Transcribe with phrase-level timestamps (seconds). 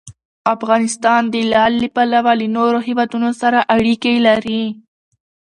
[0.55, 4.63] افغانستان د لعل له پلوه له نورو هېوادونو سره اړیکې لري.